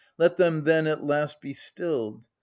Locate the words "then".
0.63-0.87